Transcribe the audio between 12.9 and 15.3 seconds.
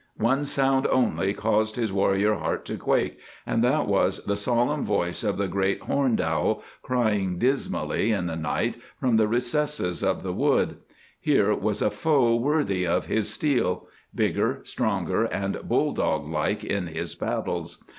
his steel; bigger, stronger,